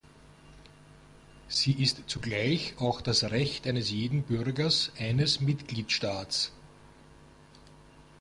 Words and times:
Sie 1.47 1.73
ist 1.73 2.01
zugleich 2.07 2.73
auch 2.79 3.01
das 3.01 3.23
Recht 3.25 3.67
eines 3.67 3.91
jeden 3.91 4.23
Bürgers 4.23 4.91
eines 4.97 5.41
Mitgliedstaats. 5.41 6.51